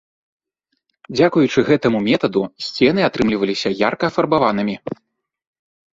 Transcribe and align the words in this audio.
Дзякуючы 1.17 1.59
гэтаму 1.69 1.99
метаду, 2.09 2.41
сцены 2.69 3.05
атрымліваліся 3.11 3.73
ярка 3.87 4.03
афарбаванымі. 4.13 4.75